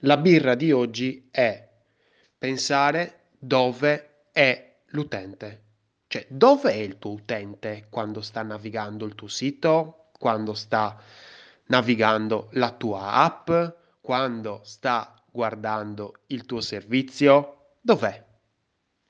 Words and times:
La 0.00 0.18
birra 0.18 0.54
di 0.54 0.72
oggi 0.72 1.28
è 1.30 1.68
pensare 2.36 3.30
dove 3.38 4.26
è 4.30 4.80
l'utente. 4.88 5.62
Cioè, 6.06 6.26
dove 6.28 6.70
è 6.70 6.76
il 6.76 6.98
tuo 6.98 7.12
utente 7.12 7.86
quando 7.88 8.20
sta 8.20 8.42
navigando 8.42 9.06
il 9.06 9.14
tuo 9.14 9.28
sito, 9.28 10.10
quando 10.18 10.52
sta 10.52 11.00
navigando 11.68 12.48
la 12.52 12.72
tua 12.72 13.12
app, 13.12 13.50
quando 14.02 14.60
sta 14.64 15.18
guardando 15.30 16.20
il 16.26 16.44
tuo 16.44 16.60
servizio? 16.60 17.76
Dov'è? 17.80 18.22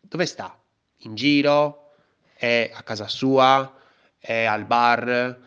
Dove 0.01 0.25
sta? 0.25 0.57
In 0.99 1.17
giro? 1.17 1.95
È 2.33 2.71
a 2.73 2.83
casa 2.85 3.09
sua? 3.09 3.75
È 4.17 4.45
al 4.45 4.65
bar? 4.65 5.41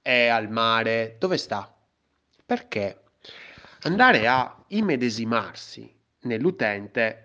È 0.00 0.26
al 0.28 0.50
mare? 0.50 1.16
Dove 1.18 1.36
sta? 1.36 1.70
Perché 2.46 3.02
andare 3.82 4.26
a 4.26 4.64
immedesimarsi 4.68 5.92
nell'utente 6.22 7.22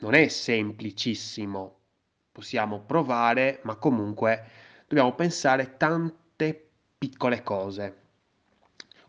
non 0.00 0.14
è 0.14 0.28
semplicissimo. 0.28 1.78
Possiamo 2.32 2.80
provare, 2.80 3.60
ma 3.62 3.76
comunque 3.76 4.44
dobbiamo 4.86 5.14
pensare 5.14 5.76
tante 5.76 6.70
piccole 6.98 7.42
cose. 7.42 8.02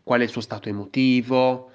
Qual 0.02 0.20
è 0.20 0.24
il 0.24 0.30
suo 0.30 0.40
stato 0.40 0.68
emotivo? 0.68 1.70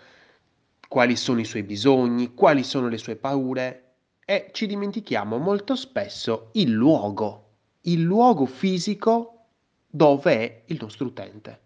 Quali 0.88 1.16
sono 1.16 1.39
i 1.39 1.45
suoi 1.45 1.63
bisogni? 1.63 2.33
Quali 2.33 2.63
sono 2.63 2.88
le 2.88 2.97
sue 2.97 3.16
paure? 3.16 3.93
E 4.25 4.49
ci 4.53 4.66
dimentichiamo 4.66 5.38
molto 5.38 5.75
spesso 5.75 6.49
il 6.53 6.71
luogo, 6.71 7.49
il 7.81 8.02
luogo 8.02 8.45
fisico 8.45 9.47
dove 9.88 10.33
è 10.33 10.61
il 10.67 10.77
nostro 10.80 11.07
utente. 11.07 11.59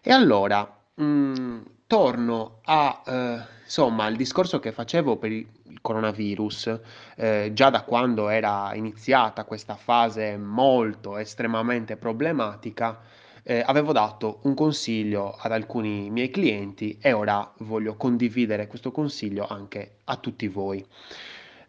E 0.00 0.10
allora, 0.10 0.84
mh, 0.94 1.04
mm, 1.04 1.60
torno 1.92 2.60
a, 2.62 3.02
eh, 3.04 3.38
insomma, 3.64 4.04
al 4.04 4.16
discorso 4.16 4.58
che 4.58 4.72
facevo 4.72 5.16
per 5.16 5.30
il 5.30 5.78
coronavirus, 5.82 6.80
eh, 7.16 7.50
già 7.52 7.68
da 7.68 7.82
quando 7.82 8.30
era 8.30 8.72
iniziata 8.72 9.44
questa 9.44 9.74
fase 9.74 10.38
molto 10.38 11.18
estremamente 11.18 11.98
problematica, 11.98 12.98
eh, 13.42 13.62
avevo 13.66 13.92
dato 13.92 14.38
un 14.44 14.54
consiglio 14.54 15.36
ad 15.38 15.52
alcuni 15.52 16.08
miei 16.08 16.30
clienti 16.30 16.96
e 16.98 17.12
ora 17.12 17.52
voglio 17.58 17.94
condividere 17.96 18.68
questo 18.68 18.90
consiglio 18.90 19.46
anche 19.46 19.96
a 20.04 20.16
tutti 20.16 20.48
voi. 20.48 20.82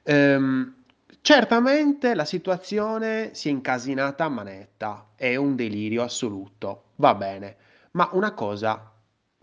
Ehm, 0.03 0.73
certamente 1.19 2.15
la 2.15 2.23
situazione 2.23 3.31
si 3.33 3.49
è 3.49 3.51
incasinata 3.51 4.23
a 4.23 4.29
manetta, 4.29 5.07
è 5.15 5.35
un 5.35 5.57
delirio 5.57 6.01
assoluto, 6.01 6.83
va 6.95 7.13
bene, 7.13 7.57
ma 7.91 8.07
una 8.13 8.31
cosa 8.31 8.92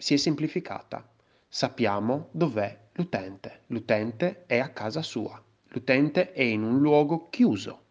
si 0.00 0.14
è 0.14 0.16
semplificata. 0.16 1.06
Sappiamo 1.46 2.28
dov'è 2.30 2.74
l'utente. 2.92 3.64
L'utente 3.66 4.44
è 4.46 4.58
a 4.58 4.70
casa 4.70 5.02
sua. 5.02 5.40
L'utente 5.68 6.32
è 6.32 6.42
in 6.42 6.62
un 6.62 6.78
luogo 6.78 7.28
chiuso. 7.28 7.82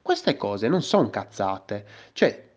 Queste 0.00 0.36
cose 0.36 0.68
non 0.68 0.82
sono 0.82 1.10
cazzate. 1.10 1.84
Cioè, 2.12 2.50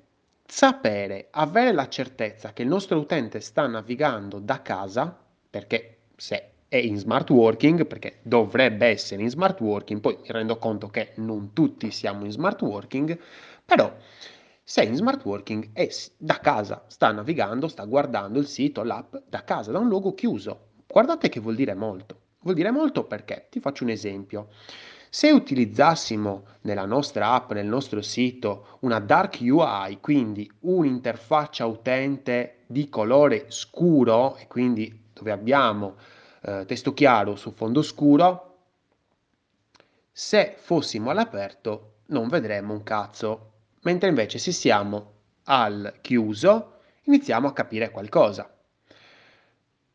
sapere, 0.46 1.30
avere 1.32 1.72
la 1.72 1.90
certezza 1.90 2.54
che 2.54 2.62
il 2.62 2.68
nostro 2.68 3.00
utente 3.00 3.40
sta 3.40 3.66
navigando 3.66 4.38
da 4.38 4.62
casa, 4.62 5.18
perché 5.50 5.98
se 6.16 6.52
è 6.68 6.78
in 6.78 6.98
smart 6.98 7.32
working, 7.32 7.88
perché 7.88 8.20
dovrebbe 8.22 8.86
essere 8.86 9.24
in 9.24 9.30
smart 9.30 9.60
working, 9.62 10.00
poi 10.00 10.18
mi 10.22 10.28
rendo 10.28 10.58
conto 10.58 10.90
che 10.90 11.14
non 11.16 11.54
tutti 11.54 11.90
siamo 11.90 12.24
in 12.24 12.32
smart 12.32 12.62
working, 12.62 13.18
però 13.66 13.92
sei 14.68 14.88
in 14.88 14.96
smart 14.96 15.24
working 15.24 15.70
e 15.74 15.94
da 16.18 16.40
casa 16.40 16.86
sta 16.88 17.12
navigando, 17.12 17.68
sta 17.68 17.86
guardando 17.86 18.40
il 18.40 18.48
sito, 18.48 18.82
l'app 18.82 19.16
da 19.30 19.44
casa, 19.44 19.72
da 19.72 19.78
un 19.78 19.88
luogo 19.88 20.16
chiuso. 20.16 20.70
Guardate 20.88 21.30
che 21.30 21.40
vuol 21.40 21.54
dire 21.54 21.76
molto. 21.76 22.22
Vuol 22.40 22.56
dire 22.56 22.72
molto 22.72 23.04
perché, 23.04 23.46
ti 23.52 23.60
faccio 23.60 23.84
un 23.84 23.92
esempio. 23.92 24.48
Se 25.08 25.30
utilizzassimo 25.30 26.46
nella 26.62 26.86
nostra 26.86 27.34
app, 27.34 27.52
nel 27.52 27.68
nostro 27.68 28.02
sito, 28.02 28.80
una 28.80 29.00
dark 29.00 29.38
UI, 29.40 30.00
quindi 30.02 30.52
un'interfaccia 30.62 31.68
utente 31.68 32.64
di 32.66 32.90
colore 32.90 33.46
scuro, 33.50 34.36
e 34.36 34.48
quindi 34.48 35.10
dove 35.14 35.32
abbiamo 35.32 35.96
eh, 36.42 36.66
testo 36.66 36.92
chiaro 36.96 37.36
su 37.36 37.52
fondo 37.52 37.84
scuro, 37.84 38.58
se 40.12 40.56
fossimo 40.58 41.12
all'aperto 41.12 41.98
non 42.08 42.30
vedremmo 42.30 42.74
un 42.74 42.82
cazzo 42.82 43.52
mentre 43.86 44.10
invece 44.10 44.38
se 44.38 44.52
siamo 44.52 45.14
al 45.46 46.00
chiuso 46.02 46.74
iniziamo 47.04 47.48
a 47.48 47.54
capire 47.54 47.92
qualcosa. 47.92 48.50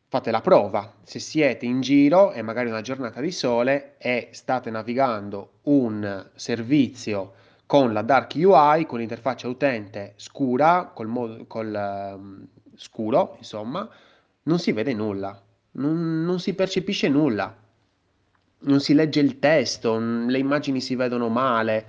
Fate 0.07 0.31
la 0.31 0.41
prova, 0.41 0.95
se 1.03 1.19
siete 1.19 1.65
in 1.65 1.79
giro 1.79 2.33
e 2.33 2.41
magari 2.41 2.67
una 2.67 2.81
giornata 2.81 3.21
di 3.21 3.31
sole 3.31 3.95
e 3.97 4.29
state 4.31 4.69
navigando 4.69 5.59
un 5.63 6.29
servizio 6.35 7.33
con 7.65 7.93
la 7.93 8.01
dark 8.01 8.33
UI, 8.35 8.85
con 8.85 8.99
l'interfaccia 8.99 9.47
utente 9.47 10.13
scura, 10.17 10.91
col, 10.93 11.45
col 11.47 12.13
um, 12.13 12.45
scuro, 12.75 13.35
insomma, 13.37 13.87
non 14.43 14.59
si 14.59 14.73
vede 14.73 14.93
nulla, 14.93 15.41
non, 15.71 16.25
non 16.25 16.41
si 16.41 16.53
percepisce 16.53 17.07
nulla, 17.07 17.55
non 18.59 18.79
si 18.81 18.93
legge 18.93 19.21
il 19.21 19.39
testo, 19.39 19.97
le 19.97 20.37
immagini 20.37 20.81
si 20.81 20.95
vedono 20.95 21.29
male, 21.29 21.85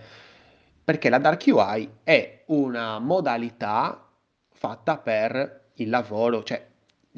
perché 0.93 1.09
la 1.09 1.17
Dark 1.17 1.43
UI 1.47 1.89
è 2.03 2.43
una 2.49 2.99
modalità 2.99 4.11
fatta 4.51 4.99
per 4.99 5.71
il 5.77 5.89
lavoro, 5.89 6.43
cioè 6.43 6.69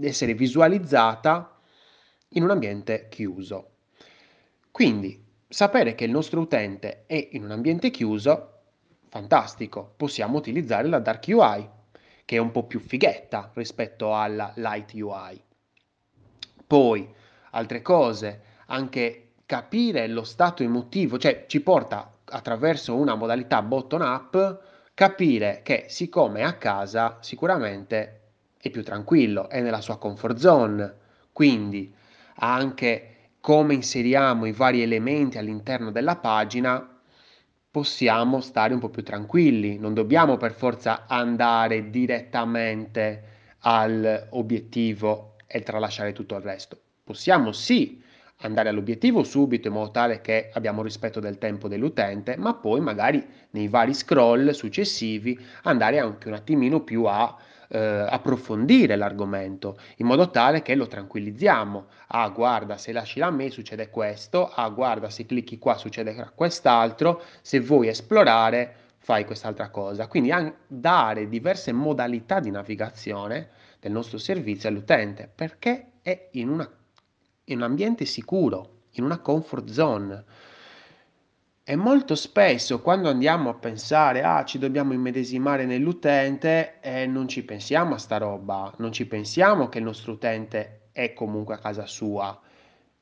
essere 0.00 0.34
visualizzata 0.34 1.58
in 2.28 2.44
un 2.44 2.50
ambiente 2.50 3.08
chiuso. 3.08 3.70
Quindi 4.70 5.20
sapere 5.48 5.96
che 5.96 6.04
il 6.04 6.12
nostro 6.12 6.42
utente 6.42 7.02
è 7.06 7.30
in 7.32 7.42
un 7.42 7.50
ambiente 7.50 7.90
chiuso, 7.90 8.60
fantastico, 9.08 9.94
possiamo 9.96 10.38
utilizzare 10.38 10.86
la 10.86 11.00
Dark 11.00 11.24
UI, 11.26 11.68
che 12.24 12.36
è 12.36 12.38
un 12.38 12.52
po' 12.52 12.66
più 12.66 12.78
fighetta 12.78 13.50
rispetto 13.54 14.14
alla 14.14 14.52
Light 14.54 14.92
UI. 14.94 15.42
Poi, 16.64 17.12
altre 17.50 17.82
cose, 17.82 18.42
anche 18.66 19.30
capire 19.44 20.06
lo 20.06 20.22
stato 20.22 20.62
emotivo, 20.62 21.18
cioè 21.18 21.46
ci 21.48 21.60
porta 21.60 22.13
attraverso 22.34 22.96
una 22.96 23.14
modalità 23.14 23.62
button 23.62 24.02
up 24.02 24.60
capire 24.92 25.60
che 25.62 25.86
siccome 25.88 26.40
è 26.40 26.42
a 26.42 26.54
casa 26.54 27.18
sicuramente 27.20 28.20
è 28.60 28.70
più 28.70 28.82
tranquillo, 28.82 29.48
è 29.48 29.60
nella 29.60 29.80
sua 29.80 29.98
comfort 29.98 30.36
zone, 30.36 30.94
quindi 31.32 31.94
anche 32.36 33.30
come 33.40 33.74
inseriamo 33.74 34.46
i 34.46 34.52
vari 34.52 34.82
elementi 34.82 35.38
all'interno 35.38 35.90
della 35.90 36.16
pagina 36.16 36.88
possiamo 37.70 38.40
stare 38.40 38.72
un 38.72 38.80
po' 38.80 38.88
più 38.88 39.02
tranquilli, 39.02 39.78
non 39.78 39.94
dobbiamo 39.94 40.36
per 40.36 40.52
forza 40.52 41.04
andare 41.06 41.90
direttamente 41.90 43.22
all'obiettivo 43.60 45.36
e 45.46 45.62
tralasciare 45.62 46.12
tutto 46.12 46.36
il 46.36 46.42
resto. 46.42 46.80
Possiamo 47.04 47.52
sì 47.52 48.02
andare 48.46 48.68
all'obiettivo 48.68 49.24
subito 49.24 49.68
in 49.68 49.74
modo 49.74 49.90
tale 49.90 50.20
che 50.20 50.50
abbiamo 50.52 50.82
rispetto 50.82 51.18
del 51.20 51.38
tempo 51.38 51.68
dell'utente, 51.68 52.36
ma 52.36 52.54
poi 52.54 52.80
magari 52.80 53.24
nei 53.50 53.68
vari 53.68 53.94
scroll 53.94 54.50
successivi 54.50 55.38
andare 55.62 55.98
anche 55.98 56.28
un 56.28 56.34
attimino 56.34 56.80
più 56.82 57.04
a 57.04 57.36
eh, 57.68 57.78
approfondire 57.78 58.96
l'argomento 58.96 59.78
in 59.96 60.06
modo 60.06 60.30
tale 60.30 60.62
che 60.62 60.74
lo 60.74 60.86
tranquillizziamo. 60.86 61.86
Ah, 62.08 62.28
guarda, 62.28 62.76
se 62.76 62.92
lasci 62.92 63.18
la 63.18 63.30
me 63.30 63.50
succede 63.50 63.88
questo, 63.88 64.48
ah, 64.48 64.68
guarda, 64.68 65.08
se 65.08 65.24
clicchi 65.26 65.58
qua 65.58 65.76
succede 65.76 66.14
quest'altro, 66.34 67.22
se 67.40 67.60
vuoi 67.60 67.88
esplorare 67.88 68.76
fai 68.98 69.24
quest'altra 69.24 69.70
cosa. 69.70 70.06
Quindi 70.06 70.32
dare 70.66 71.28
diverse 71.28 71.72
modalità 71.72 72.40
di 72.40 72.50
navigazione 72.50 73.48
del 73.80 73.92
nostro 73.92 74.18
servizio 74.18 74.68
all'utente 74.68 75.30
perché 75.34 75.92
è 76.02 76.28
in 76.32 76.48
una 76.48 76.70
in 77.44 77.58
un 77.58 77.62
ambiente 77.62 78.04
sicuro, 78.04 78.82
in 78.92 79.04
una 79.04 79.18
comfort 79.18 79.70
zone. 79.70 80.24
E 81.66 81.76
molto 81.76 82.14
spesso 82.14 82.80
quando 82.80 83.08
andiamo 83.08 83.48
a 83.48 83.54
pensare, 83.54 84.22
ah, 84.22 84.44
ci 84.44 84.58
dobbiamo 84.58 84.92
immedesimare 84.92 85.64
nell'utente, 85.64 86.80
eh, 86.80 87.06
non 87.06 87.26
ci 87.26 87.42
pensiamo 87.42 87.94
a 87.94 87.98
sta 87.98 88.18
roba, 88.18 88.72
non 88.78 88.92
ci 88.92 89.06
pensiamo 89.06 89.68
che 89.68 89.78
il 89.78 89.84
nostro 89.84 90.12
utente 90.12 90.88
è 90.92 91.14
comunque 91.14 91.54
a 91.54 91.58
casa 91.58 91.86
sua 91.86 92.38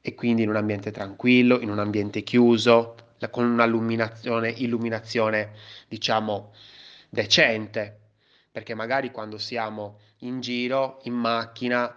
e 0.01 0.15
quindi 0.15 0.43
in 0.43 0.49
un 0.49 0.57
ambiente 0.57 0.91
tranquillo, 0.91 1.61
in 1.61 1.71
un 1.71 1.79
ambiente 1.79 2.23
chiuso, 2.23 2.95
con 3.31 3.45
una 3.45 3.65
illuminazione, 3.65 4.51
illuminazione 4.51 5.53
diciamo, 5.89 6.53
decente, 7.09 7.99
perché 8.51 8.75
magari 8.75 9.11
quando 9.11 9.39
siamo 9.39 9.99
in 10.19 10.41
giro, 10.41 11.01
in 11.05 11.15
macchina, 11.15 11.95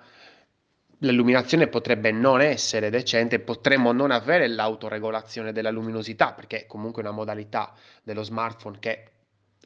l'illuminazione 0.99 1.67
potrebbe 1.67 2.11
non 2.11 2.41
essere 2.41 2.89
decente, 2.89 3.39
potremmo 3.39 3.91
non 3.91 4.11
avere 4.11 4.47
l'autoregolazione 4.47 5.51
della 5.51 5.71
luminosità, 5.71 6.33
perché 6.33 6.63
è 6.63 6.65
comunque 6.67 7.01
una 7.01 7.11
modalità 7.11 7.73
dello 8.03 8.23
smartphone 8.23 8.79
che 8.79 9.09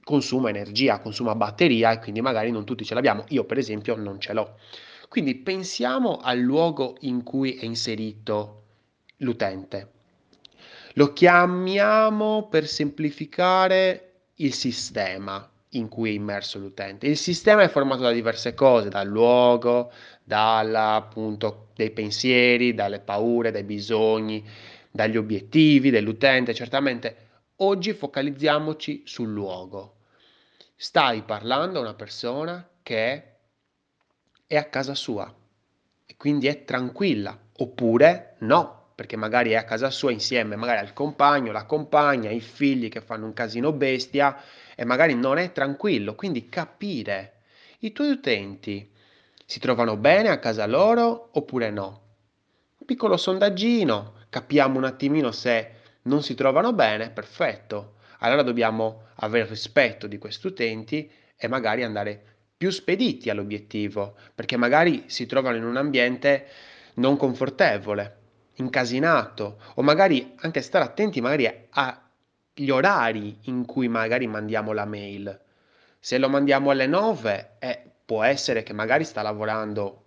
consuma 0.04 0.50
energia, 0.50 1.00
consuma 1.00 1.36
batteria 1.36 1.92
e 1.92 2.00
quindi 2.00 2.22
magari 2.22 2.52
non 2.52 2.66
tutti 2.66 2.84
ce 2.84 2.94
l'abbiamo. 2.94 3.26
Io 3.30 3.44
per 3.44 3.58
esempio 3.58 3.96
non 3.96 4.20
ce 4.20 4.34
l'ho. 4.34 4.58
Quindi 5.08 5.36
pensiamo 5.36 6.18
al 6.18 6.40
luogo 6.40 6.98
in 7.02 7.24
cui 7.24 7.56
è 7.56 7.66
inserito 7.66 8.64
l'utente. 9.18 9.92
Lo 10.94 11.14
chiamiamo 11.14 12.48
per 12.48 12.68
semplificare 12.68 14.12
il 14.36 14.54
sistema 14.54 15.48
in 15.74 15.88
cui 15.88 16.10
è 16.10 16.14
immerso 16.14 16.58
l'utente. 16.58 17.08
Il 17.08 17.18
sistema 17.18 17.62
è 17.62 17.70
formato 17.70 18.02
da 18.02 18.12
diverse 18.12 18.54
cose, 18.54 18.90
dal 18.90 19.08
luogo, 19.08 19.92
dalla, 20.24 20.96
appunto, 20.96 21.70
dei 21.76 21.92
pensieri, 21.92 22.74
dalle 22.74 23.00
paure, 23.00 23.52
dai 23.52 23.64
bisogni, 23.64 24.44
dagli 24.90 25.18
obiettivi 25.18 25.90
dell'utente. 25.90 26.54
Certamente 26.54 27.28
oggi 27.58 27.94
focalizziamoci 27.94 29.04
sul 29.06 29.30
luogo. 29.32 29.96
Stai 30.76 31.24
parlando 31.24 31.80
a 31.80 31.82
una 31.82 31.94
persona 31.94 32.68
che 32.82 33.24
è 34.48 34.56
a 34.56 34.64
casa 34.66 34.96
sua 34.96 35.32
e 36.06 36.16
quindi 36.18 36.48
è 36.48 36.64
tranquilla, 36.64 37.38
oppure 37.58 38.36
no, 38.40 38.79
perché 39.00 39.16
magari 39.16 39.52
è 39.52 39.56
a 39.56 39.64
casa 39.64 39.90
sua 39.92 40.12
insieme 40.12 40.58
magari 40.58 40.80
al 40.80 40.92
compagno, 40.92 41.54
la 41.54 41.64
compagna, 41.64 42.32
i 42.32 42.42
figli 42.42 42.90
che 42.90 43.00
fanno 43.00 43.28
un 43.28 43.32
casino 43.32 43.72
bestia 43.72 44.36
e 44.76 44.84
magari 44.84 45.16
non 45.16 45.38
è 45.38 45.54
tranquillo, 45.54 46.16
quindi 46.16 46.50
capire 46.50 47.36
i 47.80 47.94
tuoi 47.94 48.10
utenti 48.10 48.92
si 49.46 49.58
trovano 49.62 49.96
bene 49.96 50.28
a 50.28 50.40
casa 50.40 50.66
loro 50.66 51.30
oppure 51.32 51.70
no. 51.70 52.02
Un 52.78 52.86
piccolo 52.86 53.16
sondaggino, 53.16 54.16
capiamo 54.28 54.78
un 54.78 54.84
attimino 54.84 55.32
se 55.32 55.76
non 56.02 56.22
si 56.22 56.36
trovano 56.36 56.74
bene, 56.74 57.10
perfetto. 57.10 58.00
Allora 58.18 58.42
dobbiamo 58.42 59.04
avere 59.20 59.48
rispetto 59.48 60.08
di 60.08 60.18
questi 60.18 60.48
utenti 60.48 61.10
e 61.38 61.48
magari 61.48 61.84
andare 61.84 62.22
più 62.58 62.70
spediti 62.70 63.30
all'obiettivo, 63.30 64.18
perché 64.36 64.58
magari 64.58 65.06
si 65.06 65.26
trovano 65.26 65.56
in 65.56 65.64
un 65.64 65.78
ambiente 65.78 66.48
non 66.96 67.16
confortevole 67.16 68.19
incasinato 68.60 69.60
o 69.76 69.82
magari 69.82 70.34
anche 70.38 70.62
stare 70.62 70.86
attenti 70.86 71.22
magari 71.22 71.50
agli 71.72 72.70
orari 72.70 73.38
in 73.44 73.66
cui 73.66 73.88
magari 73.88 74.28
mandiamo 74.28 74.72
la 74.74 74.86
mail. 74.86 75.40
Se 76.00 76.18
lo 76.18 76.30
mandiamo 76.30 76.70
alle 76.70 76.88
9, 76.88 77.58
eh, 77.60 77.82
può 78.06 78.24
essere 78.24 78.64
che 78.64 78.74
magari 78.74 79.04
sta 79.04 79.22
lavorando 79.22 80.04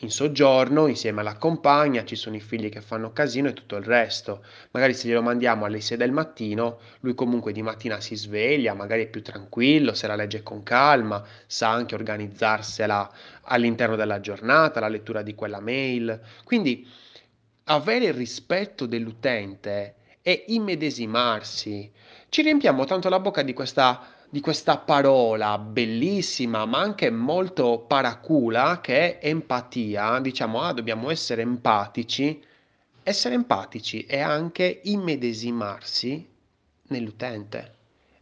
in 0.00 0.10
soggiorno 0.10 0.88
insieme 0.88 1.20
alla 1.20 1.38
compagna, 1.38 2.04
ci 2.04 2.16
sono 2.16 2.36
i 2.36 2.40
figli 2.40 2.68
che 2.68 2.82
fanno 2.82 3.12
casino 3.12 3.48
e 3.48 3.54
tutto 3.54 3.76
il 3.76 3.84
resto. 3.84 4.44
Magari 4.72 4.92
se 4.92 5.08
glielo 5.08 5.22
mandiamo 5.22 5.64
alle 5.64 5.80
6 5.80 5.96
del 5.96 6.12
mattino, 6.12 6.80
lui 7.00 7.14
comunque 7.14 7.52
di 7.52 7.62
mattina 7.62 7.98
si 8.00 8.14
sveglia, 8.14 8.74
magari 8.74 9.04
è 9.04 9.08
più 9.08 9.22
tranquillo, 9.22 9.94
se 9.94 10.06
la 10.06 10.16
legge 10.16 10.42
con 10.42 10.62
calma, 10.62 11.24
sa 11.46 11.70
anche 11.70 11.94
organizzarsela 11.94 13.10
all'interno 13.42 13.96
della 13.96 14.20
giornata, 14.20 14.80
la 14.80 14.88
lettura 14.88 15.22
di 15.22 15.34
quella 15.34 15.60
mail. 15.60 16.20
Quindi 16.44 16.86
avere 17.68 18.06
il 18.06 18.14
rispetto 18.14 18.86
dell'utente 18.86 19.94
e 20.22 20.44
immedesimarsi. 20.48 21.90
Ci 22.28 22.42
riempiamo 22.42 22.84
tanto 22.84 23.08
la 23.08 23.20
bocca 23.20 23.42
di 23.42 23.52
questa, 23.52 24.06
di 24.28 24.40
questa 24.40 24.78
parola 24.78 25.58
bellissima, 25.58 26.64
ma 26.64 26.80
anche 26.80 27.10
molto 27.10 27.84
paracula, 27.86 28.80
che 28.80 29.18
è 29.18 29.28
empatia. 29.28 30.18
Diciamo, 30.20 30.60
ah, 30.62 30.72
dobbiamo 30.72 31.10
essere 31.10 31.42
empatici. 31.42 32.42
Essere 33.02 33.34
empatici 33.34 34.04
è 34.04 34.20
anche 34.20 34.80
immedesimarsi 34.84 36.28
nell'utente 36.88 37.74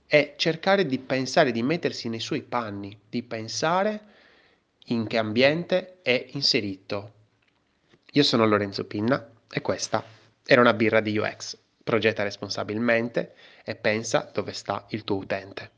è 0.06 0.34
cercare 0.36 0.86
di 0.86 1.00
pensare, 1.00 1.50
di 1.50 1.62
mettersi 1.64 2.08
nei 2.08 2.20
suoi 2.20 2.42
panni, 2.42 2.96
di 3.08 3.24
pensare 3.24 4.00
in 4.86 5.08
che 5.08 5.18
ambiente 5.18 6.02
è 6.02 6.28
inserito. 6.32 7.12
Io 8.12 8.22
sono 8.22 8.46
Lorenzo 8.46 8.84
Pinna 8.84 9.33
e 9.56 9.60
questa 9.60 10.02
era 10.44 10.60
una 10.60 10.74
birra 10.74 10.98
di 10.98 11.16
UX. 11.16 11.56
Progetta 11.84 12.24
responsabilmente 12.24 13.34
e 13.62 13.76
pensa 13.76 14.28
dove 14.32 14.52
sta 14.52 14.84
il 14.88 15.04
tuo 15.04 15.18
utente. 15.18 15.70